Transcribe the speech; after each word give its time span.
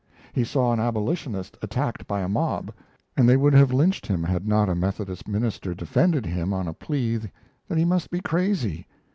He 0.33 0.43
saw 0.43 0.73
an 0.73 0.79
abolitionist 0.79 1.59
attacked 1.61 2.07
by 2.07 2.21
a 2.21 2.27
mob, 2.27 2.73
and 3.15 3.29
they 3.29 3.37
would 3.37 3.53
have 3.53 3.71
lynched 3.71 4.07
him 4.07 4.23
had 4.23 4.47
not 4.47 4.67
a 4.67 4.73
Methodist 4.73 5.27
minister 5.27 5.75
defended 5.75 6.25
him 6.25 6.53
on 6.53 6.67
a 6.67 6.73
plea 6.73 7.17
that 7.17 7.77
he 7.77 7.85
must 7.85 8.09
be 8.09 8.19
crazy. 8.19 8.87